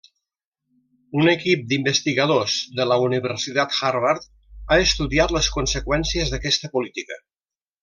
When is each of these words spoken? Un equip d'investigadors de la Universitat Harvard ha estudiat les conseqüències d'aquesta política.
Un 1.23 1.27
equip 1.33 1.67
d'investigadors 1.73 2.55
de 2.79 2.87
la 2.93 2.97
Universitat 3.09 3.77
Harvard 3.89 4.27
ha 4.31 4.81
estudiat 4.89 5.35
les 5.37 5.51
conseqüències 5.59 6.35
d'aquesta 6.35 6.73
política. 6.79 7.23